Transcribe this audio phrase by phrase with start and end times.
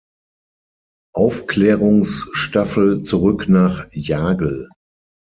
[1.13, 4.67] Aufklärungsstaffel zurück nach Jagel.